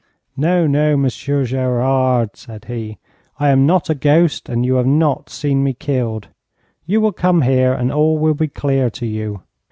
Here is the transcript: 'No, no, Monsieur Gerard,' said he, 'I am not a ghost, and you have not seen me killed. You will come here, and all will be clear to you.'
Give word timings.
'No, 0.35 0.65
no, 0.65 0.97
Monsieur 0.97 1.45
Gerard,' 1.45 2.35
said 2.35 2.65
he, 2.65 2.97
'I 3.39 3.49
am 3.49 3.65
not 3.67 3.87
a 3.87 3.93
ghost, 3.93 4.49
and 4.49 4.65
you 4.65 4.73
have 4.77 4.87
not 4.87 5.29
seen 5.29 5.63
me 5.63 5.73
killed. 5.75 6.29
You 6.87 6.99
will 6.99 7.13
come 7.13 7.43
here, 7.43 7.71
and 7.73 7.91
all 7.91 8.17
will 8.17 8.33
be 8.33 8.47
clear 8.47 8.89
to 8.89 9.05
you.' 9.05 9.43